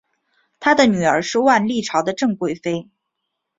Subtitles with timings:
[0.59, 2.89] 他的女儿是万历朝的郑贵妃。